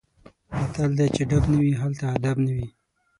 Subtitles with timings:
[0.57, 2.67] متل دی: چې ډب نه وي هلته ادب نه وي.